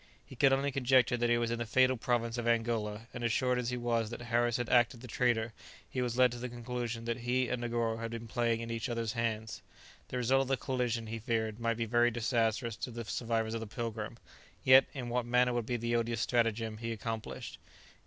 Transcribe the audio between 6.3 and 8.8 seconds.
to the conclusion that he and Negoro had been playing into